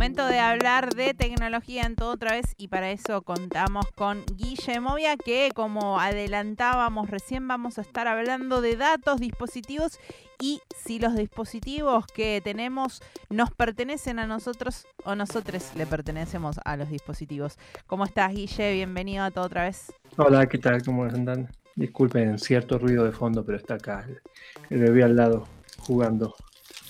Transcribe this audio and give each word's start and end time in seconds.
Momento 0.00 0.26
de 0.26 0.38
hablar 0.38 0.94
de 0.94 1.12
tecnología 1.12 1.82
en 1.82 1.94
todo 1.94 2.12
otra 2.12 2.32
vez 2.32 2.54
y 2.56 2.68
para 2.68 2.90
eso 2.90 3.20
contamos 3.20 3.84
con 3.94 4.24
Guille 4.34 4.80
Movia 4.80 5.18
que 5.18 5.50
como 5.54 6.00
adelantábamos 6.00 7.10
recién 7.10 7.46
vamos 7.46 7.76
a 7.76 7.82
estar 7.82 8.08
hablando 8.08 8.62
de 8.62 8.76
datos, 8.76 9.20
dispositivos 9.20 10.00
y 10.40 10.62
si 10.74 11.00
los 11.00 11.16
dispositivos 11.16 12.06
que 12.06 12.40
tenemos 12.42 13.02
nos 13.28 13.50
pertenecen 13.50 14.18
a 14.18 14.26
nosotros 14.26 14.86
o 15.04 15.14
nosotros 15.16 15.70
le 15.76 15.84
pertenecemos 15.84 16.56
a 16.64 16.78
los 16.78 16.88
dispositivos. 16.88 17.58
¿Cómo 17.86 18.04
estás 18.06 18.32
Guille? 18.32 18.72
Bienvenido 18.72 19.24
a 19.24 19.30
todo 19.30 19.44
otra 19.44 19.64
vez. 19.64 19.92
Hola, 20.16 20.46
¿qué 20.46 20.56
tal? 20.56 20.82
¿Cómo 20.82 21.04
andan? 21.04 21.50
Disculpen 21.76 22.38
cierto 22.38 22.78
ruido 22.78 23.04
de 23.04 23.12
fondo, 23.12 23.44
pero 23.44 23.58
está 23.58 23.74
acá 23.74 24.06
el 24.70 24.78
bebé 24.78 25.04
al 25.04 25.14
lado 25.14 25.46
jugando 25.76 26.34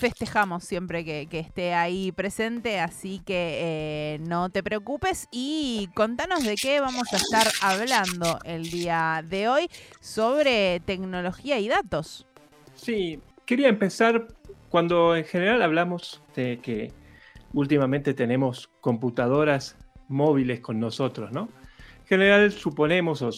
festejamos 0.01 0.63
siempre 0.63 1.05
que, 1.05 1.27
esté 1.31 1.75
ahí 1.75 2.11
presente, 2.11 2.79
así 2.79 3.21
que 3.23 4.15
eh, 4.15 4.19
no 4.27 4.49
te 4.49 4.63
preocupes 4.63 5.27
y 5.31 5.89
contanos 5.93 6.43
de 6.43 6.55
qué 6.55 6.79
vamos 6.79 7.13
a 7.13 7.17
estar 7.17 7.47
hablando 7.61 8.39
el 8.43 8.71
día 8.71 9.23
de 9.23 9.47
hoy 9.47 9.69
sobre 9.99 10.79
tecnología 10.79 11.59
y 11.59 11.69
datos. 11.69 12.25
Sí, 12.73 13.19
quería 13.45 13.67
empezar 13.67 14.27
cuando 14.69 15.15
en 15.15 15.23
general 15.23 15.61
hablamos 15.61 16.23
de 16.35 16.57
que 16.57 16.91
últimamente 17.53 18.15
tenemos 18.15 18.71
computadoras 18.81 19.77
móviles 20.07 20.61
con 20.61 20.79
nosotros, 20.79 21.31
¿no? 21.31 21.47
En 21.99 22.07
general 22.07 22.51
suponemos 22.51 23.21
o 23.21 23.29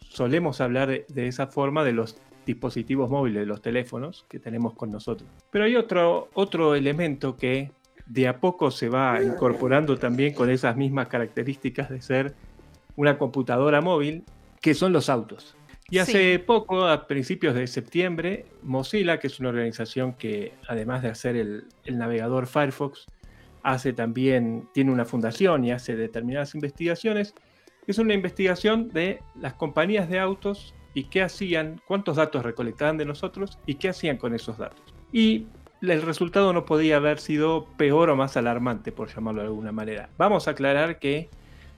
solemos 0.00 0.60
hablar 0.60 1.06
de 1.06 1.28
esa 1.28 1.46
forma 1.46 1.84
de 1.84 1.92
los 1.92 2.16
dispositivos 2.44 3.10
móviles, 3.10 3.46
los 3.46 3.62
teléfonos 3.62 4.24
que 4.28 4.38
tenemos 4.38 4.74
con 4.74 4.90
nosotros. 4.90 5.28
Pero 5.50 5.64
hay 5.64 5.76
otro, 5.76 6.28
otro 6.34 6.74
elemento 6.74 7.36
que 7.36 7.70
de 8.06 8.28
a 8.28 8.38
poco 8.38 8.70
se 8.70 8.88
va 8.88 9.22
incorporando 9.22 9.96
también 9.96 10.34
con 10.34 10.50
esas 10.50 10.76
mismas 10.76 11.08
características 11.08 11.90
de 11.90 12.02
ser 12.02 12.34
una 12.96 13.18
computadora 13.18 13.80
móvil, 13.80 14.24
que 14.60 14.74
son 14.74 14.92
los 14.92 15.08
autos. 15.08 15.56
Y 15.90 15.98
hace 15.98 16.38
poco, 16.38 16.86
a 16.86 17.06
principios 17.06 17.54
de 17.54 17.66
septiembre, 17.66 18.46
Mozilla, 18.62 19.18
que 19.18 19.26
es 19.26 19.38
una 19.38 19.50
organización 19.50 20.14
que 20.14 20.54
además 20.66 21.02
de 21.02 21.08
hacer 21.08 21.36
el, 21.36 21.64
el 21.84 21.98
navegador 21.98 22.46
Firefox, 22.46 23.06
hace 23.62 23.92
también, 23.92 24.68
tiene 24.72 24.92
una 24.92 25.04
fundación 25.04 25.64
y 25.64 25.72
hace 25.72 25.96
determinadas 25.96 26.54
investigaciones, 26.54 27.34
es 27.86 27.98
una 27.98 28.14
investigación 28.14 28.88
de 28.88 29.20
las 29.38 29.54
compañías 29.54 30.08
de 30.08 30.18
autos 30.18 30.74
y 30.94 31.04
qué 31.04 31.22
hacían, 31.22 31.80
cuántos 31.86 32.16
datos 32.16 32.44
recolectaban 32.44 32.96
de 32.96 33.04
nosotros 33.04 33.58
y 33.66 33.74
qué 33.74 33.88
hacían 33.88 34.16
con 34.16 34.34
esos 34.34 34.56
datos. 34.56 34.94
Y 35.12 35.46
el 35.82 36.02
resultado 36.02 36.52
no 36.52 36.64
podía 36.64 36.96
haber 36.96 37.18
sido 37.18 37.66
peor 37.76 38.10
o 38.10 38.16
más 38.16 38.36
alarmante, 38.36 38.92
por 38.92 39.14
llamarlo 39.14 39.42
de 39.42 39.48
alguna 39.48 39.72
manera. 39.72 40.08
Vamos 40.16 40.48
a 40.48 40.52
aclarar 40.52 40.98
que 40.98 41.28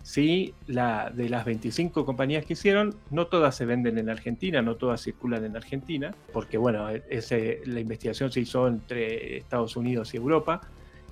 sí, 0.03 0.55
la, 0.69 1.11
de 1.11 1.29
las 1.29 1.45
25 1.45 2.07
compañías 2.07 2.45
que 2.45 2.53
hicieron, 2.53 2.95
no 3.11 3.27
todas 3.27 3.57
se 3.57 3.67
venden 3.67 3.99
en 3.99 4.09
Argentina, 4.09 4.63
no 4.63 4.77
todas 4.77 5.03
circulan 5.03 5.45
en 5.45 5.57
Argentina, 5.57 6.15
porque 6.33 6.59
bueno, 6.59 6.89
ese, 7.11 7.61
la 7.67 7.81
investigación 7.81 8.31
se 8.31 8.41
hizo 8.41 8.69
entre 8.69 9.39
Estados 9.39 9.77
Unidos 9.77 10.15
y 10.15 10.19
Europa, 10.19 10.61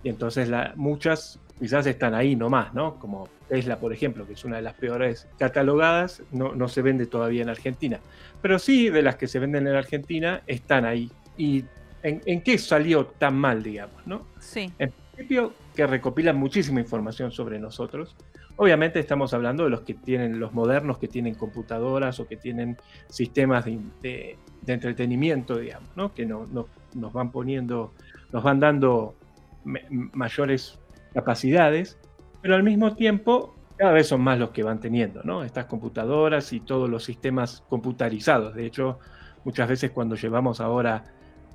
y 0.05 0.11
entonces 0.11 0.49
la, 0.49 0.75
muchas 0.77 1.41
quizás 1.59 1.87
están 1.87 2.15
ahí 2.15 2.37
nomás, 2.37 2.75
¿no? 2.75 2.99
Como 2.99 3.29
Tesla, 3.49 3.79
por 3.79 3.93
ejemplo, 3.93 4.27
que 4.27 4.35
es 4.35 4.45
una 4.45 4.57
de 4.57 4.63
las 4.63 4.75
peores 4.75 5.29
catalogadas, 5.39 6.23
no, 6.31 6.55
no 6.55 6.69
se 6.69 6.83
vende 6.83 7.07
todavía 7.07 7.43
en 7.43 7.49
Argentina. 7.49 8.01
Pero 8.43 8.59
sí, 8.59 8.91
de 8.91 9.03
las 9.03 9.17
que 9.17 9.27
se 9.27 9.39
venden 9.39 9.67
en 9.67 9.75
Argentina, 9.75 10.43
están 10.47 10.85
ahí. 10.85 11.11
¿Y 11.37 11.65
en, 12.03 12.43
qué 12.43 12.59
salió 12.59 13.07
tan 13.07 13.37
mal, 13.37 13.63
digamos, 13.63 14.07
no? 14.07 14.27
Sí. 14.39 14.71
En 14.79 14.93
principio, 15.15 15.55
que 15.75 15.87
recopilan 15.87 16.37
muchísima 16.37 16.81
información 16.81 17.33
sobre 17.33 17.59
nosotros. 17.59 18.15
Obviamente 18.57 19.01
estamos 19.01 19.33
hablando 19.33 19.65
de 19.65 19.71
los 19.71 19.81
que 19.81 19.95
tienen, 19.95 20.39
los 20.39 20.53
modernos 20.53 20.99
que 20.99 21.09
tienen 21.09 21.35
computadoras 21.35 22.21
o 22.21 22.29
que 22.29 22.37
tienen 22.37 22.77
sistemas 23.09 23.65
de, 23.65 24.37
entretenimiento, 24.67 25.57
digamos, 25.57 25.89
¿no? 25.97 26.15
Que 26.15 26.27
no, 26.27 26.47
nos 26.95 27.13
van 27.13 27.33
poniendo, 27.33 27.93
nos 28.33 28.43
van 28.43 28.61
dando 28.61 29.15
mayores 29.65 30.79
capacidades, 31.13 31.99
pero 32.43 32.55
al 32.55 32.63
mismo 32.63 32.95
tiempo 32.95 33.55
cada 33.77 33.93
vez 33.93 34.09
son 34.09 34.21
más 34.21 34.39
los 34.39 34.51
que 34.51 34.63
van 34.63 34.81
teniendo, 34.81 35.23
¿no? 35.25 35.43
Estas 35.43 35.67
computadoras 35.67 36.53
y 36.53 36.61
todos 36.61 36.89
los 36.89 37.05
sistemas 37.05 37.65
computarizados. 37.69 38.55
De 38.55 38.67
hecho, 38.67 38.99
muchas 39.45 39.69
veces 39.69 39.91
cuando 39.91 40.15
llevamos 40.15 40.61
ahora 40.61 41.05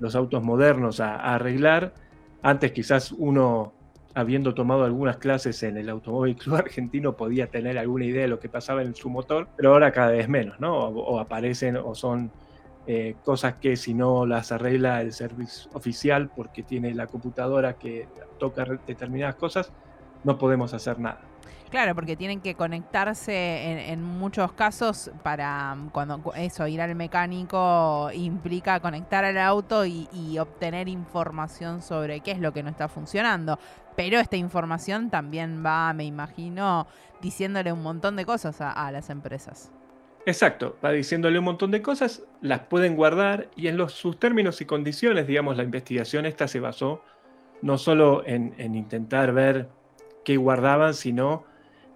los 0.00 0.14
autos 0.14 0.42
modernos 0.42 1.00
a, 1.00 1.16
arreglar, 1.34 1.94
antes 2.42 2.72
quizás 2.72 3.12
uno, 3.12 3.72
habiendo 4.14 4.54
tomado 4.54 4.84
algunas 4.84 5.16
clases 5.16 5.62
en 5.62 5.76
el 5.76 5.88
Automóvil 5.88 6.36
Club 6.36 6.56
Argentino, 6.56 7.16
podía 7.16 7.46
tener 7.46 7.78
alguna 7.78 8.04
idea 8.04 8.22
de 8.22 8.28
lo 8.28 8.38
que 8.38 8.48
pasaba 8.48 8.82
en 8.82 8.94
su 8.94 9.08
motor, 9.08 9.48
pero 9.56 9.72
ahora 9.72 9.90
cada 9.92 10.10
vez 10.10 10.28
menos, 10.28 10.60
¿no? 10.60 10.76
O, 10.76 11.18
aparecen 11.20 11.76
o 11.76 11.94
son 11.94 12.30
eh, 12.86 13.16
cosas 13.24 13.54
que 13.54 13.76
si 13.76 13.94
no 13.94 14.26
las 14.26 14.52
arregla 14.52 15.02
el 15.02 15.12
servicio 15.12 15.70
oficial 15.74 16.30
porque 16.34 16.62
tiene 16.62 16.94
la 16.94 17.06
computadora 17.06 17.74
que 17.74 18.08
toca 18.38 18.64
determinadas 18.86 19.36
cosas, 19.36 19.72
no 20.24 20.38
podemos 20.38 20.74
hacer 20.74 20.98
nada. 20.98 21.20
Claro, 21.70 21.94
porque 21.94 22.16
tienen 22.16 22.40
que 22.40 22.56
conectarse 22.56 23.92
en, 23.92 24.02
muchos 24.02 24.52
casos 24.52 25.12
para 25.22 25.76
mm, 25.76 25.90
cuando 25.90 26.20
eso, 26.34 26.66
ir 26.66 26.80
al 26.80 26.96
mecánico 26.96 28.10
implica 28.12 28.80
conectar 28.80 29.24
al 29.24 29.38
auto 29.38 29.86
y, 29.86 30.08
obtener 30.40 30.88
información 30.88 31.82
sobre 31.82 32.20
qué 32.20 32.32
es 32.32 32.40
lo 32.40 32.52
que 32.52 32.62
no 32.64 32.70
está 32.70 32.88
funcionando. 32.88 33.58
Pero 33.94 34.18
esta 34.18 34.36
información 34.36 35.10
también 35.10 35.64
va, 35.64 35.92
me 35.92 36.04
imagino, 36.04 36.88
diciéndole 37.20 37.72
un 37.72 37.82
montón 37.82 38.16
de 38.16 38.24
cosas 38.24 38.60
a, 38.60 38.90
las 38.90 39.10
empresas. 39.10 39.70
Exacto, 40.26 40.76
va 40.84 40.92
diciéndole 40.92 41.38
un 41.38 41.46
montón 41.46 41.70
de 41.70 41.82
cosas, 41.82 42.22
las 42.42 42.60
pueden 42.60 42.94
guardar 42.94 43.48
y 43.56 43.68
en 43.68 43.76
los, 43.76 43.94
sus 43.94 44.18
términos 44.18 44.60
y 44.60 44.66
condiciones, 44.66 45.26
digamos, 45.26 45.56
la 45.56 45.62
investigación 45.62 46.26
esta 46.26 46.46
se 46.46 46.60
basó 46.60 47.02
no 47.62 47.78
solo 47.78 48.22
en 48.26 48.74
intentar 48.74 49.32
ver 49.32 49.68
qué 50.24 50.36
guardaban, 50.36 50.94
sino 50.94 51.44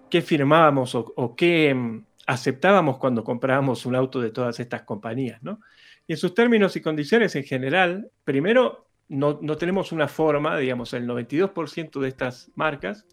qué 0.09 0.21
firmábamos 0.21 0.95
o, 0.95 1.35
qué 1.35 1.73
mm, 1.73 2.05
aceptábamos 2.27 2.97
cuando 2.97 3.23
comprábamos 3.23 3.85
un 3.85 3.95
auto 3.95 4.21
de 4.21 4.31
todas 4.31 4.59
estas 4.59 4.83
compañías. 4.83 5.41
¿no? 5.43 5.59
Y 6.07 6.13
en 6.13 6.17
sus 6.17 6.33
términos 6.33 6.75
y 6.75 6.81
condiciones 6.81 7.35
en 7.35 7.43
general, 7.43 8.09
primero, 8.23 8.87
no, 9.07 9.37
tenemos 9.57 9.91
una 9.91 10.07
forma, 10.07 10.57
digamos, 10.57 10.93
el 10.93 11.07
92% 11.07 11.99
de 11.99 12.07
estas 12.07 12.51
marcas, 12.55 13.05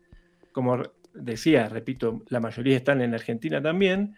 como 0.52 0.82
decía, 1.12 1.68
repito, 1.68 2.22
la 2.28 2.40
mayoría 2.40 2.76
están 2.76 3.02
en 3.02 3.14
Argentina 3.14 3.60
también, 3.60 4.16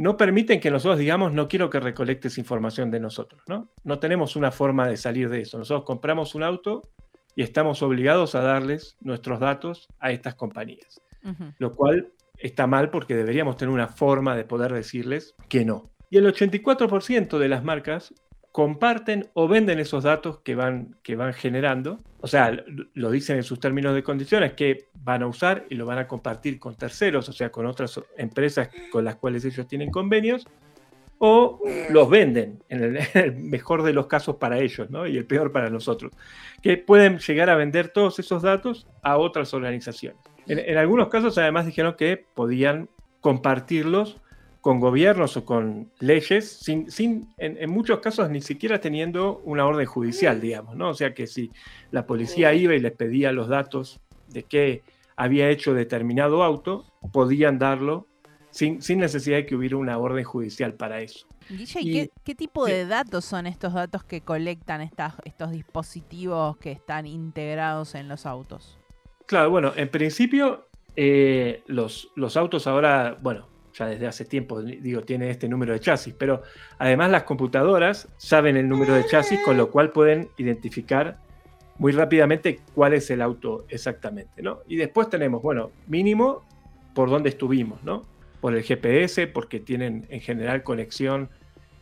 no 0.00 0.16
permiten 0.16 0.60
que 0.60 0.70
nosotros 0.70 0.98
digamos, 0.98 1.34
no 1.34 1.46
quiero 1.46 1.68
que 1.68 1.78
recolectes 1.78 2.38
información 2.38 2.90
de 2.90 3.00
nosotros, 3.00 3.42
¿no? 3.46 3.68
No 3.84 3.98
tenemos 3.98 4.34
una 4.34 4.50
forma 4.50 4.88
de 4.88 4.96
salir 4.96 5.28
de 5.28 5.42
eso. 5.42 5.58
Nosotros 5.58 5.84
compramos 5.84 6.34
un 6.34 6.42
auto 6.42 6.88
y 7.36 7.42
estamos 7.42 7.82
obligados 7.82 8.34
a 8.34 8.40
darles 8.40 8.96
nuestros 9.02 9.40
datos 9.40 9.88
a 9.98 10.10
estas 10.10 10.36
compañías. 10.36 11.02
Lo 11.58 11.74
cual 11.74 12.12
está 12.38 12.66
mal 12.66 12.88
porque 12.88 13.14
deberíamos 13.14 13.58
tener 13.58 13.74
una 13.74 13.88
forma 13.88 14.34
de 14.36 14.44
poder 14.44 14.72
decirles 14.72 15.34
que 15.50 15.66
no. 15.66 15.90
Y 16.08 16.16
el 16.16 16.24
84% 16.24 17.36
de 17.36 17.48
las 17.50 17.62
marcas 17.62 18.14
comparten 18.52 19.28
o 19.34 19.46
venden 19.48 19.78
esos 19.78 20.04
datos 20.04 20.38
que 20.40 20.54
van, 20.54 20.96
que 21.02 21.16
van 21.16 21.32
generando. 21.32 22.00
O 22.20 22.26
sea, 22.26 22.64
lo 22.94 23.10
dicen 23.10 23.36
en 23.36 23.42
sus 23.44 23.60
términos 23.60 23.94
de 23.94 24.02
condiciones 24.02 24.54
que 24.54 24.88
van 24.94 25.22
a 25.22 25.26
usar 25.26 25.66
y 25.70 25.76
lo 25.76 25.86
van 25.86 25.98
a 25.98 26.08
compartir 26.08 26.58
con 26.58 26.74
terceros, 26.74 27.28
o 27.28 27.32
sea, 27.32 27.50
con 27.50 27.66
otras 27.66 28.00
empresas 28.16 28.68
con 28.90 29.04
las 29.04 29.16
cuales 29.16 29.44
ellos 29.44 29.66
tienen 29.66 29.90
convenios, 29.90 30.46
o 31.22 31.60
los 31.90 32.08
venden, 32.08 32.64
en 32.70 32.96
el, 33.14 33.36
mejor 33.36 33.82
de 33.82 33.92
los 33.92 34.06
casos 34.06 34.36
para 34.36 34.58
ellos, 34.58 34.90
¿no? 34.90 35.06
Y 35.06 35.18
el 35.18 35.26
peor 35.26 35.52
para 35.52 35.68
nosotros, 35.68 36.12
que 36.62 36.78
pueden 36.78 37.18
llegar 37.18 37.50
a 37.50 37.56
vender 37.56 37.88
todos 37.88 38.18
esos 38.18 38.42
datos 38.42 38.86
a 39.02 39.18
otras 39.18 39.52
organizaciones. 39.52 40.18
En, 40.46 40.78
algunos 40.78 41.08
casos, 41.08 41.36
además, 41.36 41.66
dijeron 41.66 41.94
que 41.96 42.24
podían 42.34 42.88
compartirlos 43.20 44.16
con 44.60 44.78
gobiernos 44.78 45.36
o 45.36 45.44
con 45.44 45.90
leyes, 46.00 46.50
sin, 46.50 46.90
sin 46.90 47.32
en, 47.38 47.70
muchos 47.70 48.00
casos 48.00 48.28
ni 48.30 48.42
siquiera 48.42 48.80
teniendo 48.80 49.40
una 49.44 49.66
orden 49.66 49.86
judicial, 49.86 50.40
digamos, 50.40 50.76
¿no? 50.76 50.90
O 50.90 50.94
sea 50.94 51.14
que 51.14 51.26
si 51.26 51.50
la 51.90 52.06
policía 52.06 52.52
iba 52.52 52.74
y 52.74 52.80
les 52.80 52.92
pedía 52.92 53.32
los 53.32 53.48
datos 53.48 54.00
de 54.28 54.42
qué 54.42 54.82
había 55.16 55.48
hecho 55.48 55.72
determinado 55.72 56.42
auto, 56.42 56.84
podían 57.12 57.58
darlo 57.58 58.06
sin, 58.50 58.80
necesidad 58.98 59.38
de 59.38 59.46
que 59.46 59.54
hubiera 59.54 59.76
una 59.76 59.98
orden 59.98 60.24
judicial 60.24 60.74
para 60.74 61.00
eso. 61.00 61.26
Guille, 61.48 62.10
qué, 62.22 62.34
tipo 62.34 62.66
de 62.66 62.86
datos 62.86 63.24
son 63.24 63.46
estos 63.46 63.72
datos 63.72 64.04
que 64.04 64.20
colectan 64.20 64.82
estas, 64.82 65.14
estos 65.24 65.50
dispositivos 65.50 66.56
que 66.58 66.70
están 66.70 67.06
integrados 67.06 67.94
en 67.94 68.08
los 68.08 68.24
autos? 68.24 68.78
Claro, 69.26 69.50
bueno, 69.50 69.72
en 69.74 69.88
principio 69.88 70.68
eh, 70.94 71.62
los, 71.66 72.10
los 72.14 72.36
autos 72.36 72.66
ahora, 72.66 73.16
bueno, 73.20 73.48
desde 73.86 74.06
hace 74.06 74.24
tiempo, 74.24 74.62
digo, 74.62 75.02
tienen 75.02 75.28
este 75.30 75.48
número 75.48 75.72
de 75.72 75.80
chasis, 75.80 76.14
pero 76.16 76.42
además 76.78 77.10
las 77.10 77.24
computadoras 77.24 78.08
saben 78.16 78.56
el 78.56 78.68
número 78.68 78.94
de 78.94 79.04
chasis, 79.06 79.40
con 79.44 79.56
lo 79.56 79.70
cual 79.70 79.92
pueden 79.92 80.28
identificar 80.36 81.18
muy 81.78 81.92
rápidamente 81.92 82.60
cuál 82.74 82.92
es 82.92 83.10
el 83.10 83.22
auto 83.22 83.64
exactamente, 83.68 84.42
¿no? 84.42 84.60
Y 84.68 84.76
después 84.76 85.08
tenemos, 85.08 85.42
bueno, 85.42 85.70
mínimo 85.86 86.44
por 86.94 87.08
dónde 87.08 87.30
estuvimos, 87.30 87.82
¿no? 87.82 88.04
Por 88.42 88.54
el 88.54 88.62
GPS, 88.62 89.26
porque 89.26 89.60
tienen 89.60 90.06
en 90.10 90.20
general 90.20 90.62
conexión 90.62 91.30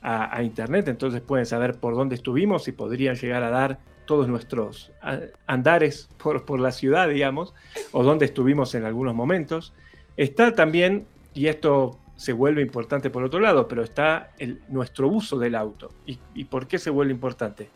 a, 0.00 0.42
Internet, 0.42 0.86
entonces 0.86 1.20
pueden 1.20 1.44
saber 1.44 1.80
por 1.80 1.96
dónde 1.96 2.14
estuvimos 2.14 2.68
y 2.68 2.72
podrían 2.72 3.16
llegar 3.16 3.42
a 3.42 3.50
dar 3.50 3.80
todos 4.06 4.28
nuestros 4.28 4.92
andares 5.46 6.08
por, 6.16 6.44
por 6.44 6.60
la 6.60 6.70
ciudad, 6.70 7.08
digamos, 7.08 7.52
o 7.92 8.04
dónde 8.04 8.24
estuvimos 8.24 8.74
en 8.74 8.84
algunos 8.84 9.14
momentos. 9.14 9.74
Está 10.16 10.54
también, 10.54 11.06
y 11.38 11.48
esto 11.48 11.98
se 12.16 12.32
vuelve 12.32 12.62
importante 12.62 13.10
por 13.10 13.22
otro 13.22 13.38
lado, 13.38 13.68
pero 13.68 13.82
está 13.82 14.30
nuestro 14.68 15.08
uso 15.08 15.38
del 15.38 15.54
auto. 15.54 15.90
¿Y, 16.04 16.18
¿Y 16.34 16.44
por 16.44 16.66
qué 16.66 16.78
se 16.78 16.90
vuelve 16.90 17.12
importante? 17.12 17.68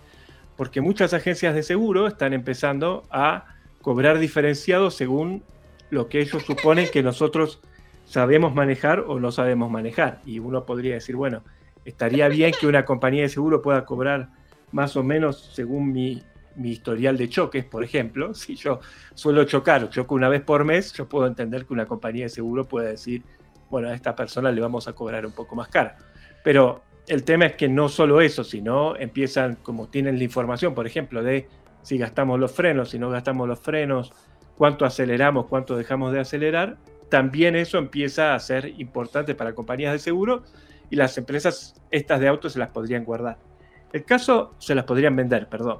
porque 0.56 0.80
muchas 0.80 1.14
agencias 1.14 1.54
de 1.54 1.62
seguro 1.62 2.06
están 2.06 2.32
empezando 2.32 3.04
a 3.10 3.46
cobrar 3.80 4.18
diferenciados 4.18 4.94
según 4.94 5.42
lo 5.90 6.08
que 6.08 6.20
ellos 6.20 6.42
suponen 6.44 6.88
que 6.88 7.02
nosotros 7.02 7.60
sabemos 8.04 8.54
manejar 8.54 9.00
o 9.00 9.18
no 9.18 9.32
sabemos 9.32 9.70
manejar. 9.70 10.20
Y 10.24 10.38
uno 10.38 10.64
podría 10.64 10.94
decir, 10.94 11.16
bueno, 11.16 11.42
estaría 11.84 12.28
bien 12.28 12.52
que 12.58 12.66
una 12.66 12.84
compañía 12.84 13.22
de 13.22 13.28
seguro 13.28 13.62
pueda 13.62 13.84
cobrar 13.84 14.28
más 14.70 14.96
o 14.96 15.02
menos 15.02 15.50
según 15.54 15.92
mi, 15.92 16.22
historial 16.62 17.16
de 17.16 17.28
choques, 17.28 17.64
por 17.64 17.82
ejemplo. 17.82 18.34
Si 18.34 18.54
yo 18.54 18.80
suelo 19.14 19.44
chocar, 19.44 19.90
choco 19.90 20.14
una 20.14 20.28
vez 20.28 20.42
por 20.42 20.64
mes, 20.64 20.92
yo 20.92 21.08
puedo 21.08 21.26
entender 21.26 21.66
que 21.66 21.72
una 21.72 21.86
compañía 21.86 22.24
de 22.24 22.30
seguro 22.30 22.66
pueda 22.68 22.88
decir, 22.88 23.22
bueno, 23.72 23.88
a 23.88 23.94
esta 23.94 24.14
persona 24.14 24.52
le 24.52 24.60
vamos 24.60 24.86
a 24.86 24.92
cobrar 24.92 25.24
un 25.24 25.32
poco 25.32 25.56
más 25.56 25.68
cara. 25.68 25.96
Pero 26.44 26.82
el 27.08 27.24
tema 27.24 27.46
es 27.46 27.54
que 27.54 27.70
no 27.70 27.88
solo 27.88 28.20
eso, 28.20 28.44
sino 28.44 28.94
empiezan, 28.96 29.56
como 29.56 29.88
tienen 29.88 30.18
la 30.18 30.24
información, 30.24 30.74
por 30.74 30.86
ejemplo, 30.86 31.22
de 31.22 31.48
si 31.80 31.96
gastamos 31.96 32.38
los 32.38 32.52
frenos, 32.52 32.90
si 32.90 32.98
no 32.98 33.08
gastamos 33.08 33.48
los 33.48 33.58
frenos, 33.60 34.12
cuánto 34.58 34.84
aceleramos, 34.84 35.46
cuánto 35.46 35.74
dejamos 35.74 36.12
de 36.12 36.20
acelerar, 36.20 36.76
también 37.08 37.56
eso 37.56 37.78
empieza 37.78 38.34
a 38.34 38.38
ser 38.40 38.74
importante 38.78 39.34
para 39.34 39.54
compañías 39.54 39.94
de 39.94 39.98
seguro 40.00 40.42
y 40.90 40.96
las 40.96 41.16
empresas 41.16 41.74
estas 41.90 42.20
de 42.20 42.28
autos 42.28 42.52
se 42.52 42.58
las 42.58 42.68
podrían 42.68 43.04
guardar. 43.04 43.38
El 43.94 44.04
caso, 44.04 44.54
se 44.58 44.74
las 44.74 44.84
podrían 44.84 45.16
vender, 45.16 45.48
perdón. 45.48 45.78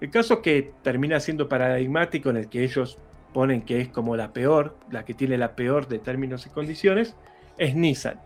El 0.00 0.10
caso 0.10 0.40
que 0.40 0.72
termina 0.82 1.20
siendo 1.20 1.46
paradigmático 1.46 2.30
en 2.30 2.38
el 2.38 2.48
que 2.48 2.64
ellos 2.64 2.98
ponen 3.38 3.62
que 3.62 3.80
es 3.80 3.88
como 3.88 4.16
la 4.16 4.32
peor, 4.32 4.74
la 4.90 5.04
que 5.04 5.14
tiene 5.14 5.38
la 5.38 5.54
peor 5.54 5.86
de 5.86 6.00
términos 6.00 6.44
y 6.46 6.50
condiciones, 6.50 7.14
es 7.56 7.76
Nissan. 7.76 8.20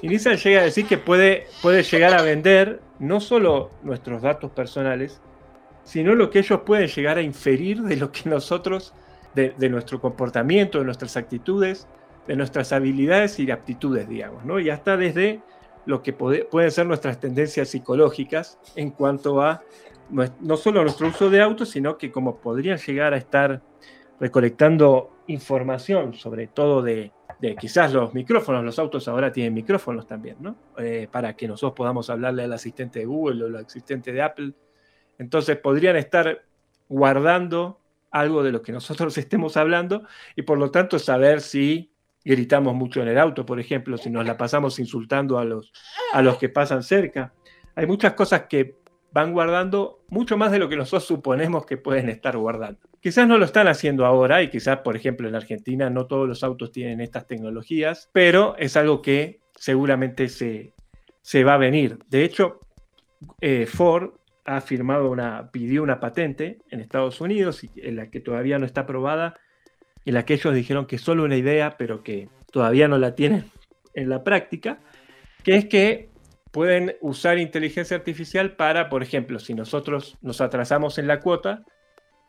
Y 0.00 0.08
Nissan 0.08 0.38
llega 0.38 0.62
a 0.62 0.64
decir 0.64 0.86
que 0.86 0.96
puede, 0.96 1.48
puede 1.60 1.82
llegar 1.82 2.18
a 2.18 2.22
vender 2.22 2.80
no 2.98 3.20
solo 3.20 3.72
nuestros 3.82 4.22
datos 4.22 4.50
personales, 4.50 5.20
sino 5.84 6.14
lo 6.14 6.30
que 6.30 6.38
ellos 6.38 6.60
pueden 6.64 6.88
llegar 6.88 7.18
a 7.18 7.20
inferir 7.20 7.82
de 7.82 7.96
lo 7.96 8.10
que 8.10 8.30
nosotros, 8.30 8.94
de, 9.34 9.68
nuestro 9.68 10.00
comportamiento, 10.00 10.78
de 10.78 10.86
nuestras 10.86 11.18
actitudes, 11.18 11.86
de 12.26 12.34
nuestras 12.34 12.72
habilidades 12.72 13.38
y 13.38 13.50
aptitudes, 13.50 14.08
digamos, 14.08 14.46
¿no? 14.46 14.58
Y 14.58 14.70
hasta 14.70 14.96
desde 14.96 15.42
lo 15.84 16.02
que 16.02 16.14
pueden 16.14 16.70
ser 16.70 16.86
nuestras 16.86 17.20
tendencias 17.20 17.68
psicológicas 17.68 18.58
en 18.76 18.92
cuanto 18.92 19.42
a 19.42 19.62
no 20.08 20.56
solo 20.56 20.80
nuestro 20.80 21.08
uso 21.08 21.28
de 21.28 21.42
autos, 21.42 21.68
sino 21.68 21.98
que 21.98 22.10
como 22.10 22.38
podrían 22.38 22.78
llegar 22.78 23.12
a 23.12 23.18
estar 23.18 23.60
recolectando 24.22 25.24
información, 25.26 26.14
sobre 26.14 26.46
todo 26.46 26.80
de, 26.80 27.10
quizás 27.58 27.92
los 27.92 28.14
micrófonos, 28.14 28.64
los 28.64 28.78
autos 28.78 29.08
ahora 29.08 29.32
tienen 29.32 29.52
micrófonos 29.52 30.06
también, 30.06 30.36
¿no? 30.38 30.54
Eh, 30.78 31.08
para 31.10 31.34
que 31.34 31.48
nosotros 31.48 31.74
podamos 31.76 32.08
hablarle 32.08 32.44
al 32.44 32.52
asistente 32.52 33.00
de 33.00 33.06
Google 33.06 33.42
o 33.42 33.46
al 33.48 33.56
asistente 33.56 34.12
de 34.12 34.22
Apple. 34.22 34.52
Entonces 35.18 35.56
podrían 35.56 35.96
estar 35.96 36.44
guardando 36.88 37.80
algo 38.12 38.44
de 38.44 38.52
lo 38.52 38.62
que 38.62 38.70
nosotros 38.70 39.18
estemos 39.18 39.56
hablando 39.56 40.04
y 40.36 40.42
por 40.42 40.56
lo 40.56 40.70
tanto 40.70 41.00
saber 41.00 41.40
si 41.40 41.90
gritamos 42.24 42.76
mucho 42.76 43.02
en 43.02 43.08
el 43.08 43.18
auto, 43.18 43.44
por 43.44 43.58
ejemplo, 43.58 43.98
si 43.98 44.08
nos 44.08 44.24
la 44.24 44.36
pasamos 44.36 44.78
insultando 44.78 45.40
a 45.40 45.44
los, 45.44 45.72
a 46.12 46.22
los 46.22 46.36
que 46.36 46.48
pasan 46.48 46.84
cerca. 46.84 47.34
Hay 47.74 47.86
muchas 47.88 48.12
cosas 48.12 48.42
que 48.42 48.76
van 49.10 49.32
guardando 49.32 50.04
mucho 50.06 50.36
más 50.36 50.52
de 50.52 50.60
lo 50.60 50.68
que 50.68 50.76
nosotros 50.76 51.06
suponemos 51.06 51.66
que 51.66 51.76
pueden 51.76 52.08
estar 52.08 52.36
guardando. 52.36 52.91
Quizás 53.02 53.26
no 53.26 53.36
lo 53.36 53.44
están 53.44 53.66
haciendo 53.66 54.06
ahora 54.06 54.44
y 54.44 54.48
quizás, 54.48 54.78
por 54.78 54.94
ejemplo, 54.94 55.28
en 55.28 55.34
Argentina 55.34 55.90
no 55.90 56.06
todos 56.06 56.28
los 56.28 56.44
autos 56.44 56.70
tienen 56.70 57.00
estas 57.00 57.26
tecnologías, 57.26 58.08
pero 58.12 58.54
es 58.58 58.76
algo 58.76 59.02
que 59.02 59.40
seguramente 59.56 60.28
se, 60.28 60.72
se 61.20 61.42
va 61.42 61.54
a 61.54 61.58
venir. 61.58 61.98
De 62.06 62.22
hecho, 62.22 62.60
eh, 63.40 63.66
Ford 63.66 64.12
ha 64.44 64.60
firmado 64.60 65.10
una, 65.10 65.50
pidió 65.50 65.82
una 65.82 65.98
patente 65.98 66.58
en 66.70 66.78
Estados 66.78 67.20
Unidos, 67.20 67.66
en 67.74 67.96
la 67.96 68.08
que 68.08 68.20
todavía 68.20 68.60
no 68.60 68.66
está 68.66 68.82
aprobada, 68.82 69.34
en 70.04 70.14
la 70.14 70.24
que 70.24 70.34
ellos 70.34 70.54
dijeron 70.54 70.86
que 70.86 70.94
es 70.94 71.02
solo 71.02 71.24
una 71.24 71.36
idea, 71.36 71.76
pero 71.76 72.04
que 72.04 72.28
todavía 72.52 72.86
no 72.86 72.98
la 72.98 73.16
tienen 73.16 73.50
en 73.94 74.10
la 74.10 74.22
práctica, 74.22 74.78
que 75.42 75.56
es 75.56 75.64
que 75.64 76.08
pueden 76.52 76.94
usar 77.00 77.38
inteligencia 77.38 77.96
artificial 77.96 78.54
para, 78.54 78.88
por 78.88 79.02
ejemplo, 79.02 79.40
si 79.40 79.54
nosotros 79.54 80.18
nos 80.22 80.40
atrasamos 80.40 80.98
en 80.98 81.08
la 81.08 81.18
cuota, 81.18 81.64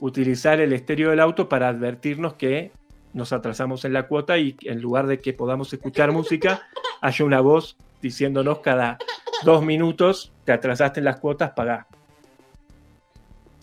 utilizar 0.05 0.59
el 0.59 0.73
estéreo 0.73 1.11
del 1.11 1.21
auto 1.21 1.47
para 1.47 1.69
advertirnos 1.69 2.33
que 2.33 2.73
nos 3.13 3.31
atrasamos 3.31 3.85
en 3.85 3.93
la 3.93 4.09
cuota 4.09 4.37
y 4.37 4.57
en 4.63 4.81
lugar 4.81 5.07
de 5.07 5.21
que 5.21 5.31
podamos 5.31 5.71
escuchar 5.71 6.11
música, 6.11 6.63
haya 6.99 7.23
una 7.23 7.39
voz 7.39 7.77
diciéndonos 8.01 8.59
cada 8.59 8.97
dos 9.45 9.63
minutos, 9.63 10.33
te 10.43 10.51
atrasaste 10.51 10.99
en 10.99 11.05
las 11.05 11.21
cuotas, 11.21 11.51
pagá. 11.51 11.87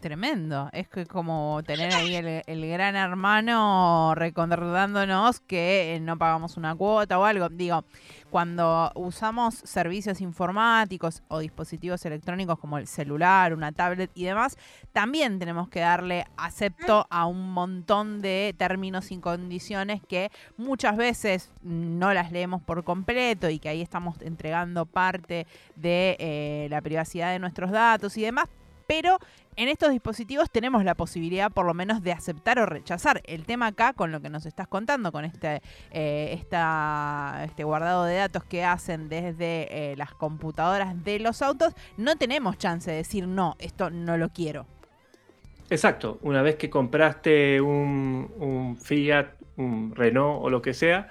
Tremendo, 0.01 0.71
es 0.73 0.89
que 0.89 1.05
como 1.05 1.63
tener 1.67 1.93
ahí 1.93 2.15
el, 2.15 2.69
gran 2.71 2.97
hermano 2.97 4.15
recordándonos 4.15 5.41
que 5.41 5.99
no 6.01 6.17
pagamos 6.17 6.57
una 6.57 6.75
cuota 6.75 7.19
o 7.19 7.25
algo. 7.27 7.51
Digo, 7.51 7.85
cuando 8.31 8.91
usamos 8.95 9.57
servicios 9.57 10.23
informáticos 10.23 11.23
o 11.29 11.41
dispositivos 11.41 12.03
electrónicos 12.07 12.59
como 12.59 12.79
el 12.79 12.87
celular, 12.87 13.53
una 13.53 13.73
tablet 13.73 14.11
y 14.15 14.25
demás, 14.25 14.57
también 14.95 15.39
tenemos 15.39 15.69
que 15.69 15.81
darle 15.81 16.25
acepto 16.39 17.07
a 17.11 17.27
un 17.27 17.53
montón 17.53 18.23
de 18.23 18.55
términos 18.57 19.11
y 19.11 19.19
condiciones 19.19 20.01
que 20.09 20.31
muchas 20.57 20.97
veces 20.97 21.51
no 21.63 22.15
las 22.15 22.33
leemos 22.33 22.63
por 22.63 22.85
completo 22.85 23.51
y 23.51 23.59
que 23.59 23.69
ahí 23.69 23.83
estamos 23.83 24.17
entregando 24.23 24.87
parte 24.87 25.47
de 25.77 26.17
eh, 26.19 26.69
la 26.71 26.81
privacidad 26.81 27.33
de 27.33 27.39
nuestros 27.39 27.71
datos 27.71 28.17
y 28.17 28.23
demás, 28.23 28.49
pero 28.91 29.21
en 29.55 29.69
estos 29.69 29.93
dispositivos 29.93 30.51
tenemos 30.51 30.83
la 30.83 30.97
posibilidad 30.97 31.53
por 31.53 31.65
lo 31.65 31.75
menos 31.75 32.03
de 32.03 32.11
aceptar 32.11 32.59
o 32.59 32.67
rechazar. 32.67 33.23
El 33.25 33.45
tema 33.45 33.69
acá, 33.69 33.93
con 33.93 34.11
lo 34.11 34.21
que 34.21 34.31
nos 34.31 34.47
estás 34.47 34.67
contando, 34.67 35.13
con 35.13 35.25
este, 35.25 35.63
eh, 35.93 36.33
este 36.33 37.63
guardado 37.63 38.05
de 38.05 38.17
datos 38.17 38.43
que 38.43 38.65
hacen 38.65 39.09
desde 39.09 39.93
eh, 39.93 39.97
las 39.97 40.13
computadoras 40.13 41.05
de 41.05 41.21
los 41.21 41.41
autos, 41.41 41.73
no 41.99 42.17
tenemos 42.17 42.59
chance 42.59 42.91
de 42.91 42.97
decir, 42.97 43.29
no, 43.29 43.55
esto 43.61 43.91
no 43.91 44.17
lo 44.17 44.31
quiero. 44.31 44.67
Exacto, 45.69 46.19
una 46.23 46.43
vez 46.43 46.57
que 46.57 46.69
compraste 46.69 47.61
un, 47.61 48.29
un 48.41 48.77
Fiat, 48.77 49.27
un 49.57 49.95
Renault 49.95 50.41
o 50.43 50.51
lo 50.51 50.61
que 50.61 50.75
sea, 50.75 51.11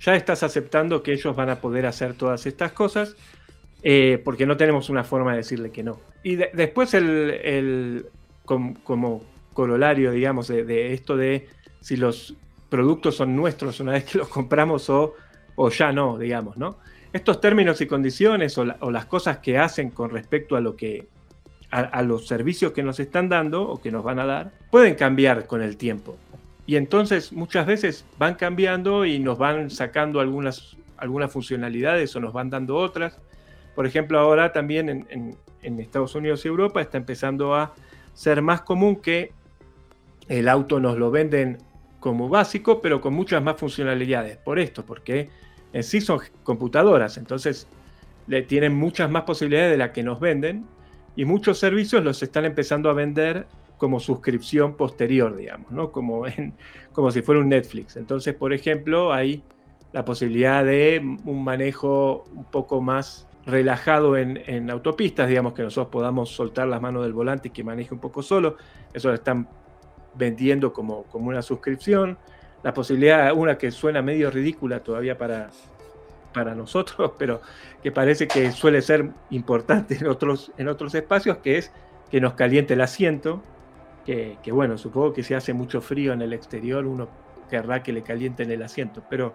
ya 0.00 0.16
estás 0.16 0.42
aceptando 0.42 1.04
que 1.04 1.12
ellos 1.12 1.36
van 1.36 1.50
a 1.50 1.60
poder 1.60 1.86
hacer 1.86 2.14
todas 2.14 2.46
estas 2.46 2.72
cosas 2.72 3.14
eh, 3.82 4.20
porque 4.24 4.46
no 4.46 4.56
tenemos 4.56 4.90
una 4.90 5.04
forma 5.04 5.32
de 5.32 5.38
decirle 5.38 5.70
que 5.70 5.82
no. 5.82 6.00
Y 6.22 6.36
después 6.36 6.94
el, 6.94 8.06
como, 8.44 9.24
corolario, 9.52 10.12
digamos, 10.12 10.48
de, 10.48 10.92
esto 10.92 11.16
de 11.16 11.48
si 11.80 11.96
los 11.96 12.34
productos 12.68 13.16
son 13.16 13.34
nuestros 13.34 13.80
una 13.80 13.92
vez 13.92 14.04
que 14.04 14.18
los 14.18 14.28
compramos 14.28 14.88
o, 14.90 15.14
o 15.56 15.70
ya 15.70 15.92
no, 15.92 16.18
digamos, 16.18 16.56
¿no? 16.56 16.76
Estos 17.12 17.40
términos 17.40 17.80
y 17.80 17.86
condiciones 17.86 18.56
o, 18.56 18.64
las 18.64 19.06
cosas 19.06 19.38
que 19.38 19.58
hacen 19.58 19.90
con 19.90 20.10
respecto 20.10 20.56
a 20.56 20.60
lo 20.60 20.76
que 20.76 21.08
a, 21.72 22.02
los 22.02 22.26
servicios 22.26 22.72
que 22.72 22.82
nos 22.82 22.98
están 22.98 23.28
dando 23.28 23.62
o 23.68 23.80
que 23.80 23.92
nos 23.92 24.02
van 24.02 24.18
a 24.18 24.26
dar, 24.26 24.52
pueden 24.70 24.94
cambiar 24.94 25.46
con 25.46 25.62
el 25.62 25.76
tiempo. 25.76 26.16
Y 26.66 26.76
entonces 26.76 27.32
muchas 27.32 27.66
veces 27.66 28.04
van 28.18 28.34
cambiando 28.34 29.04
y 29.04 29.18
nos 29.18 29.38
van 29.38 29.70
sacando 29.70 30.20
algunas, 30.20 30.76
algunas 30.96 31.32
funcionalidades 31.32 32.14
o 32.16 32.20
nos 32.20 32.32
van 32.32 32.50
dando 32.50 32.76
otras. 32.76 33.18
Por 33.80 33.86
ejemplo, 33.86 34.18
ahora 34.18 34.52
también 34.52 35.06
en, 35.08 35.80
Estados 35.80 36.14
Unidos 36.14 36.44
y 36.44 36.48
Europa 36.48 36.82
está 36.82 36.98
empezando 36.98 37.54
a 37.54 37.72
ser 38.12 38.42
más 38.42 38.60
común 38.60 38.96
que 38.96 39.32
el 40.28 40.50
auto 40.50 40.80
nos 40.80 40.98
lo 40.98 41.10
venden 41.10 41.56
como 41.98 42.28
básico, 42.28 42.82
pero 42.82 43.00
con 43.00 43.14
muchas 43.14 43.42
más 43.42 43.56
funcionalidades. 43.56 44.36
Por 44.36 44.58
esto, 44.58 44.84
porque 44.84 45.30
en 45.72 45.82
sí 45.82 46.02
son 46.02 46.20
computadoras, 46.42 47.16
entonces 47.16 47.68
le 48.26 48.42
tienen 48.42 48.74
muchas 48.74 49.10
más 49.10 49.22
posibilidades 49.22 49.70
de 49.70 49.78
las 49.78 49.92
que 49.92 50.02
nos 50.02 50.20
venden 50.20 50.66
y 51.16 51.24
muchos 51.24 51.58
servicios 51.58 52.04
los 52.04 52.22
están 52.22 52.44
empezando 52.44 52.90
a 52.90 52.92
vender 52.92 53.46
como 53.78 53.98
suscripción 53.98 54.76
posterior, 54.76 55.34
digamos, 55.34 55.72
¿no? 55.72 55.90
Como, 55.90 56.26
en, 56.26 56.52
como 56.92 57.10
si 57.10 57.22
fuera 57.22 57.40
un 57.40 57.48
Netflix. 57.48 57.96
Entonces, 57.96 58.34
por 58.34 58.52
ejemplo, 58.52 59.10
hay 59.10 59.42
la 59.94 60.04
posibilidad 60.04 60.66
de 60.66 61.00
un 61.24 61.42
manejo 61.42 62.24
un 62.34 62.44
poco 62.44 62.82
más 62.82 63.26
relajado 63.50 64.16
en, 64.16 64.70
autopistas, 64.70 65.28
digamos 65.28 65.52
que 65.52 65.62
nosotros 65.62 65.90
podamos 65.90 66.30
soltar 66.30 66.66
las 66.68 66.80
manos 66.80 67.02
del 67.02 67.12
volante 67.12 67.48
y 67.48 67.50
que 67.50 67.64
maneje 67.64 67.94
un 67.94 68.00
poco 68.00 68.22
solo. 68.22 68.56
Eso 68.92 69.08
lo 69.08 69.14
están 69.14 69.48
vendiendo 70.14 70.72
como, 70.72 71.04
como 71.04 71.28
una 71.28 71.42
suscripción. 71.42 72.18
La 72.62 72.74
posibilidad, 72.74 73.32
una 73.32 73.58
que 73.58 73.70
suena 73.70 74.02
medio 74.02 74.30
ridícula 74.30 74.80
todavía 74.80 75.16
para, 75.16 75.50
para 76.32 76.54
nosotros, 76.54 77.12
pero 77.18 77.40
que 77.82 77.92
parece 77.92 78.28
que 78.28 78.52
suele 78.52 78.82
ser 78.82 79.10
importante 79.30 79.96
en 79.96 80.06
otros, 80.06 80.52
en 80.56 80.68
otros 80.68 80.94
espacios, 80.94 81.38
que 81.38 81.58
es 81.58 81.72
que 82.10 82.20
nos 82.20 82.34
caliente 82.34 82.74
el 82.74 82.80
asiento, 82.80 83.42
que, 84.04 84.38
que, 84.42 84.50
bueno, 84.50 84.78
supongo 84.78 85.12
que 85.12 85.22
si 85.22 85.34
hace 85.34 85.52
mucho 85.52 85.80
frío 85.80 86.12
en 86.12 86.22
el 86.22 86.32
exterior 86.32 86.86
uno 86.86 87.08
querrá 87.48 87.82
que 87.82 87.92
le 87.92 88.02
calienten 88.02 88.50
el 88.50 88.62
asiento, 88.62 89.02
pero 89.10 89.34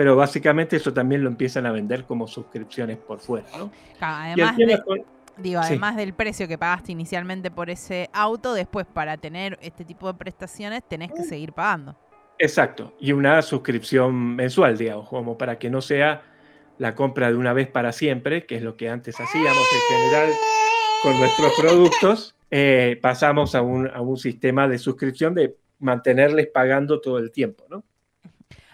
pero 0.00 0.16
básicamente 0.16 0.76
eso 0.76 0.94
también 0.94 1.22
lo 1.22 1.28
empiezan 1.28 1.66
a 1.66 1.72
vender 1.72 2.04
como 2.04 2.26
suscripciones 2.26 2.96
por 2.96 3.20
fuera, 3.20 3.46
¿no? 3.58 3.70
además, 4.00 4.56
digo, 5.36 5.60
además 5.60 5.94
del 5.94 6.14
precio 6.14 6.48
que 6.48 6.56
pagaste 6.56 6.92
inicialmente 6.92 7.50
por 7.50 7.68
ese 7.68 8.08
auto, 8.14 8.54
después 8.54 8.86
para 8.86 9.18
tener 9.18 9.58
este 9.60 9.84
tipo 9.84 10.10
de 10.10 10.18
prestaciones 10.18 10.84
tenés 10.88 11.12
que 11.12 11.22
seguir 11.22 11.52
pagando. 11.52 11.94
Exacto, 12.38 12.94
y 12.98 13.12
una 13.12 13.42
suscripción 13.42 14.36
mensual, 14.36 14.78
digamos, 14.78 15.06
como 15.06 15.36
para 15.36 15.58
que 15.58 15.68
no 15.68 15.82
sea 15.82 16.22
la 16.78 16.94
compra 16.94 17.30
de 17.30 17.36
una 17.36 17.52
vez 17.52 17.68
para 17.68 17.92
siempre, 17.92 18.46
que 18.46 18.56
es 18.56 18.62
lo 18.62 18.78
que 18.78 18.88
antes 18.88 19.20
hacíamos 19.20 19.68
en 19.74 19.98
general 19.98 20.30
con 21.02 21.18
nuestros 21.18 21.52
productos, 21.60 22.34
eh, 22.50 22.98
pasamos 23.02 23.54
a 23.54 23.60
un, 23.60 23.86
a 23.86 24.00
un 24.00 24.16
sistema 24.16 24.66
de 24.66 24.78
suscripción 24.78 25.34
de 25.34 25.58
mantenerles 25.78 26.46
pagando 26.46 27.02
todo 27.02 27.18
el 27.18 27.30
tiempo, 27.30 27.66
¿no? 27.68 27.84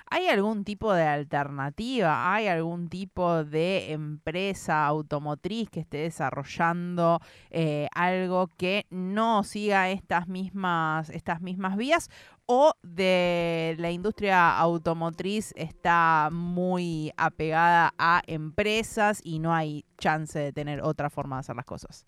¿Hay 0.09 0.29
algún 0.29 0.65
tipo 0.65 0.93
de 0.93 1.03
alternativa? 1.03 2.33
¿Hay 2.33 2.47
algún 2.47 2.89
tipo 2.89 3.45
de 3.45 3.93
empresa 3.93 4.87
automotriz 4.87 5.69
que 5.69 5.81
esté 5.81 5.99
desarrollando 5.99 7.21
eh, 7.51 7.89
algo 7.93 8.47
que 8.57 8.87
no 8.91 9.43
siga 9.43 9.91
estas 9.91 10.29
mismas, 10.29 11.11
estas 11.11 11.41
mismas 11.41 11.77
vías? 11.77 12.09
¿O 12.47 12.73
de 12.85 13.75
la 13.79 13.91
industria 13.91 14.57
automotriz 14.57 15.53
está 15.57 16.29
muy 16.31 17.13
apegada 17.17 17.93
a 17.99 18.23
empresas 18.29 19.21
y 19.25 19.41
no 19.41 19.53
hay 19.53 19.85
chance 19.99 20.39
de 20.39 20.53
tener 20.53 20.83
otra 20.83 21.11
forma 21.11 21.37
de 21.37 21.41
hacer 21.41 21.57
las 21.57 21.67
cosas? 21.67 22.07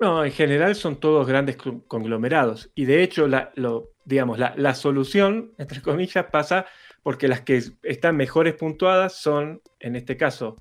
No, 0.00 0.24
en 0.24 0.32
general 0.32 0.74
son 0.74 0.96
todos 0.96 1.26
grandes 1.26 1.56
conglomerados. 1.56 2.70
Y 2.74 2.84
de 2.84 3.02
hecho, 3.02 3.26
la, 3.26 3.50
lo, 3.56 3.90
digamos, 4.04 4.38
la, 4.38 4.54
la 4.56 4.74
solución, 4.74 5.52
entre 5.58 5.82
comillas, 5.82 6.26
pasa 6.30 6.66
porque 7.02 7.26
las 7.26 7.40
que 7.40 7.62
están 7.82 8.16
mejores 8.16 8.54
puntuadas 8.54 9.14
son, 9.14 9.60
en 9.80 9.96
este 9.96 10.16
caso, 10.16 10.56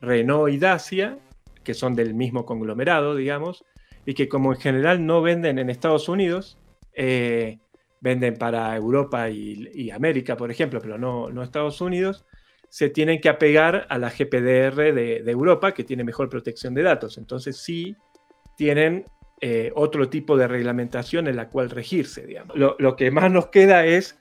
Renault 0.00 0.52
y 0.52 0.58
Dacia, 0.58 1.18
que 1.64 1.74
son 1.74 1.94
del 1.94 2.14
mismo 2.14 2.46
conglomerado, 2.46 3.14
digamos, 3.14 3.64
y 4.06 4.14
que 4.14 4.28
como 4.28 4.52
en 4.52 4.60
general 4.60 5.04
no 5.04 5.20
venden 5.20 5.58
en 5.58 5.68
Estados 5.68 6.08
Unidos, 6.08 6.56
eh, 6.94 7.58
venden 8.00 8.36
para 8.36 8.74
Europa 8.74 9.28
y, 9.28 9.90
América, 9.90 10.36
por 10.36 10.50
ejemplo, 10.50 10.80
pero 10.80 10.98
no, 10.98 11.30
no 11.30 11.42
Estados 11.42 11.80
Unidos, 11.80 12.24
se 12.68 12.90
tienen 12.90 13.20
que 13.20 13.28
apegar 13.28 13.86
a 13.90 13.98
la 13.98 14.10
GPDR 14.10 14.94
de, 14.94 15.22
Europa, 15.26 15.72
que 15.72 15.84
tiene 15.84 16.04
mejor 16.04 16.28
protección 16.28 16.74
de 16.74 16.82
datos. 16.82 17.18
Entonces 17.18 17.56
sí 17.58 17.96
tienen 18.58 19.06
eh, 19.40 19.70
otro 19.76 20.10
tipo 20.10 20.36
de 20.36 20.48
reglamentación 20.48 21.28
en 21.28 21.36
la 21.36 21.48
cual 21.48 21.70
regirse, 21.70 22.26
digamos. 22.26 22.56
lo 22.56 22.96
que 22.96 23.10
más 23.12 23.30
nos 23.30 23.46
queda 23.46 23.86
es 23.86 24.18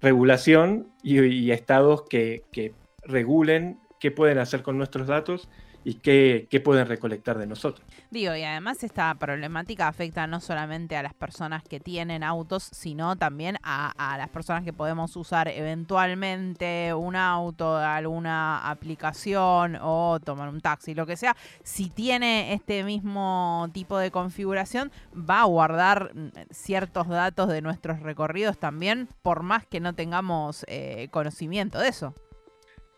regulación 0.00 0.88
y, 1.02 1.50
estados 1.50 2.04
que, 2.08 2.44
que, 2.50 2.72
regulen 3.02 3.78
qué 4.00 4.10
pueden 4.10 4.38
hacer 4.38 4.62
con 4.62 4.78
nuestros 4.78 5.06
datos 5.06 5.50
y 5.84 5.94
qué, 5.94 6.60
pueden 6.64 6.86
recolectar 6.86 7.38
de 7.38 7.46
nosotros. 7.46 7.86
Digo, 8.10 8.34
y 8.34 8.42
además 8.42 8.82
esta 8.82 9.14
problemática 9.14 9.86
afecta 9.86 10.26
no 10.26 10.40
solamente 10.40 10.96
a 10.96 11.02
las 11.02 11.14
personas 11.14 11.62
que 11.62 11.78
tienen 11.78 12.22
autos, 12.22 12.64
sino 12.72 13.16
también 13.16 13.58
a, 13.62 13.92
a, 13.96 14.16
las 14.16 14.30
personas 14.30 14.64
que 14.64 14.72
podemos 14.72 15.14
usar 15.16 15.48
eventualmente 15.48 16.94
un 16.94 17.16
auto, 17.16 17.76
alguna 17.76 18.68
aplicación 18.70 19.76
o 19.80 20.18
tomar 20.24 20.48
un 20.48 20.60
taxi, 20.60 20.94
lo 20.94 21.06
que 21.06 21.16
sea. 21.16 21.36
Si 21.62 21.90
tiene 21.90 22.54
este 22.54 22.82
mismo 22.82 23.68
tipo 23.72 23.98
de 23.98 24.10
configuración, 24.10 24.90
va 25.14 25.42
a 25.42 25.44
guardar 25.44 26.12
mm, 26.14 26.30
ciertos 26.50 27.08
datos 27.08 27.48
de 27.48 27.60
nuestros 27.60 28.00
recorridos 28.00 28.58
también, 28.58 29.08
por 29.22 29.42
más 29.42 29.66
que 29.66 29.80
no 29.80 29.94
tengamos 29.94 30.64
eh, 30.68 31.08
conocimiento 31.10 31.78
de 31.78 31.88
eso. 31.88 32.14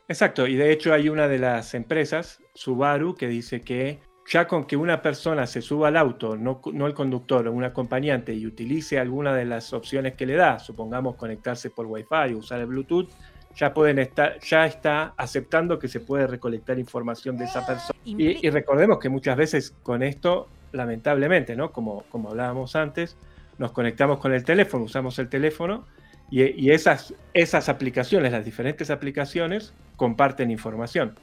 Exacto, 0.08 0.46
y 0.46 0.54
de 0.54 0.70
hecho 0.70 0.94
hay 0.94 1.08
una 1.08 1.26
de 1.26 1.38
las 1.38 1.74
empresas, 1.74 2.40
Subaru, 2.56 3.14
que 3.14 3.28
dice 3.28 3.60
que 3.60 4.00
ya 4.28 4.48
con 4.48 4.64
que 4.64 4.76
una 4.76 5.02
persona 5.02 5.46
se 5.46 5.62
suba 5.62 5.88
al 5.88 5.96
auto, 5.96 6.36
no, 6.36 6.60
el 6.86 6.94
conductor 6.94 7.46
o 7.46 7.52
un 7.52 7.64
acompañante, 7.64 8.34
y 8.34 8.46
utilice 8.46 8.98
alguna 8.98 9.34
de 9.34 9.44
las 9.44 9.72
opciones 9.72 10.14
que 10.14 10.26
le 10.26 10.34
da, 10.34 10.58
supongamos 10.58 11.14
conectarse 11.14 11.70
por 11.70 11.86
Wi-Fi 11.86 12.34
o 12.34 12.38
usar 12.38 12.60
el 12.60 12.66
Bluetooth, 12.66 13.08
ya 13.54 13.72
pueden 13.72 13.98
estar, 13.98 14.38
ya 14.40 14.66
está 14.66 15.14
aceptando 15.16 15.78
que 15.78 15.88
se 15.88 16.00
puede 16.00 16.26
recolectar 16.26 16.78
información 16.78 17.38
de 17.38 17.44
esa 17.44 17.64
persona. 17.64 17.98
Y, 18.04 18.50
recordemos 18.50 18.98
que 18.98 19.08
muchas 19.08 19.36
veces 19.36 19.74
con 19.82 20.02
esto, 20.02 20.48
lamentablemente, 20.72 21.56
¿no? 21.56 21.72
Como, 21.72 22.02
como 22.10 22.30
hablábamos 22.30 22.76
antes, 22.76 23.16
nos 23.58 23.72
conectamos 23.72 24.18
con 24.18 24.34
el 24.34 24.44
teléfono, 24.44 24.84
usamos 24.84 25.18
el 25.18 25.28
teléfono 25.28 25.86
y, 26.30 26.70
esas, 26.70 27.14
esas 27.32 27.68
aplicaciones, 27.68 28.32
las 28.32 28.44
diferentes 28.44 28.90
aplicaciones, 28.90 29.72
comparten 29.96 30.50
información. 30.50 31.14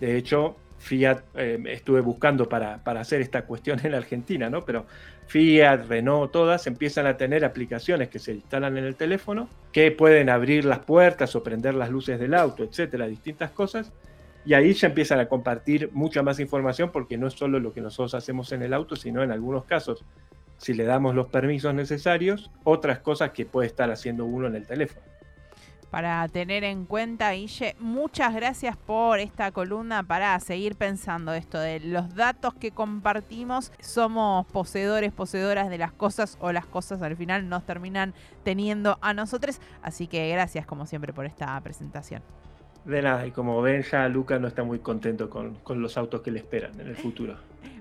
De 0.00 0.16
hecho, 0.16 0.56
Fiat, 0.78 1.22
eh, 1.34 1.62
estuve 1.66 2.00
buscando 2.00 2.48
para, 2.48 2.80
hacer 2.84 3.20
esta 3.20 3.44
cuestión 3.44 3.84
en 3.84 3.94
Argentina, 3.94 4.48
¿no? 4.48 4.64
Pero 4.64 4.86
Fiat, 5.26 5.86
Renault, 5.88 6.32
todas 6.32 6.66
empiezan 6.66 7.06
a 7.06 7.16
tener 7.16 7.44
aplicaciones 7.44 8.08
que 8.08 8.18
se 8.18 8.32
instalan 8.32 8.78
en 8.78 8.84
el 8.84 8.96
teléfono, 8.96 9.48
que 9.72 9.90
pueden 9.90 10.30
abrir 10.30 10.64
las 10.64 10.80
puertas 10.80 11.34
o 11.36 11.42
prender 11.42 11.74
las 11.74 11.90
luces 11.90 12.18
del 12.18 12.34
auto, 12.34 12.64
etcétera, 12.64 13.06
distintas 13.06 13.50
cosas. 13.50 13.92
Y 14.44 14.54
ahí 14.54 14.72
ya 14.72 14.88
empiezan 14.88 15.20
a 15.20 15.28
compartir 15.28 15.90
mucha 15.92 16.22
más 16.22 16.40
información 16.40 16.90
porque 16.90 17.18
no 17.18 17.26
es 17.26 17.34
solo 17.34 17.60
lo 17.60 17.72
que 17.72 17.80
nosotros 17.80 18.14
hacemos 18.14 18.52
en 18.52 18.62
el 18.62 18.72
auto, 18.72 18.96
sino 18.96 19.22
en 19.22 19.30
algunos 19.30 19.64
casos 19.64 20.04
si 20.58 20.74
le 20.74 20.84
damos 20.84 21.14
los 21.14 21.28
permisos 21.28 21.72
necesarios, 21.72 22.50
otras 22.64 22.98
cosas 22.98 23.30
que 23.30 23.46
puede 23.46 23.68
estar 23.68 23.90
haciendo 23.90 24.24
uno 24.24 24.48
en 24.48 24.56
el 24.56 24.66
teléfono. 24.66 25.06
Para 25.90 26.28
tener 26.28 26.64
en 26.64 26.84
cuenta, 26.84 27.32
Guille, 27.32 27.74
muchas 27.80 28.34
gracias 28.34 28.76
por 28.76 29.20
esta 29.20 29.52
columna 29.52 30.02
para 30.02 30.38
seguir 30.38 30.76
pensando 30.76 31.32
esto 31.32 31.58
de 31.58 31.80
los 31.80 32.14
datos 32.14 32.52
que 32.52 32.72
compartimos. 32.72 33.72
Somos 33.80 34.44
poseedores, 34.46 35.12
poseedoras 35.12 35.70
de 35.70 35.78
las 35.78 35.92
cosas 35.92 36.36
o 36.40 36.52
las 36.52 36.66
cosas 36.66 37.00
al 37.00 37.16
final 37.16 37.48
nos 37.48 37.64
terminan 37.64 38.12
teniendo 38.44 38.98
a 39.00 39.14
nosotros. 39.14 39.60
Así 39.82 40.08
que 40.08 40.28
gracias 40.28 40.66
como 40.66 40.84
siempre 40.84 41.14
por 41.14 41.24
esta 41.24 41.58
presentación. 41.62 42.22
De 42.84 43.00
nada, 43.00 43.26
y 43.26 43.30
como 43.30 43.60
ven 43.62 43.82
ya 43.82 44.08
Luca 44.08 44.38
no 44.38 44.46
está 44.46 44.64
muy 44.64 44.80
contento 44.80 45.30
con, 45.30 45.54
con 45.56 45.80
los 45.80 45.96
autos 45.96 46.20
que 46.20 46.30
le 46.30 46.40
esperan 46.40 46.78
en 46.80 46.88
el 46.88 46.96
futuro. 46.96 47.36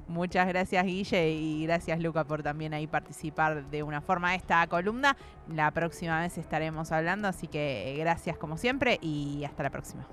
Muchas 0.08 0.48
gracias 0.48 0.86
Guille 0.86 1.32
y 1.32 1.64
gracias 1.66 2.00
Luca 2.00 2.24
por 2.24 2.42
también 2.42 2.74
ahí 2.74 2.88
participar 2.88 3.66
de 3.70 3.84
una 3.84 4.00
forma 4.02 4.36
esta 4.36 4.66
columna. 4.68 5.18
La 5.48 5.72
próxima 5.72 6.22
vez 6.22 6.38
estaremos 6.38 6.92
hablando, 6.92 7.28
así 7.28 7.48
que 7.48 7.96
gracias 8.00 8.38
como 8.38 8.58
siempre 8.58 9.00
y 9.02 9.44
hasta 9.44 9.64
la 9.64 9.70
próxima 9.70 10.08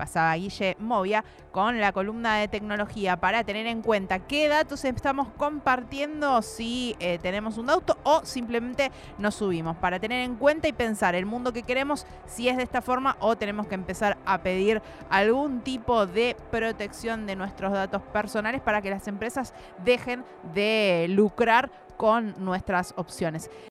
pasaba 0.00 0.34
Guille 0.34 0.78
Movia 0.78 1.22
con 1.52 1.78
la 1.78 1.92
columna 1.92 2.36
de 2.36 2.48
tecnología 2.48 3.18
para 3.18 3.44
tener 3.44 3.66
en 3.66 3.82
cuenta 3.82 4.20
qué 4.20 4.48
datos 4.48 4.86
estamos 4.86 5.28
compartiendo 5.36 6.40
si 6.40 6.96
eh, 7.00 7.18
tenemos 7.20 7.58
un 7.58 7.68
auto 7.68 7.98
o 8.02 8.24
simplemente 8.24 8.90
nos 9.18 9.34
subimos, 9.34 9.76
para 9.76 10.00
tener 10.00 10.22
en 10.22 10.36
cuenta 10.36 10.68
y 10.68 10.72
pensar 10.72 11.14
el 11.14 11.26
mundo 11.26 11.52
que 11.52 11.64
queremos, 11.64 12.06
si 12.24 12.48
es 12.48 12.56
de 12.56 12.62
esta 12.62 12.80
forma 12.80 13.18
o 13.20 13.36
tenemos 13.36 13.66
que 13.66 13.74
empezar 13.74 14.16
a 14.24 14.38
pedir 14.38 14.80
algún 15.10 15.60
tipo 15.60 16.06
de 16.06 16.34
protección 16.50 17.26
de 17.26 17.36
nuestros 17.36 17.70
datos 17.70 18.00
personales 18.00 18.62
para 18.62 18.80
que 18.80 18.88
las 18.88 19.06
empresas 19.06 19.52
dejen 19.84 20.24
de 20.54 21.08
lucrar 21.10 21.70
con 22.00 22.34
nuestras 22.42 22.94
opciones. 22.96 23.50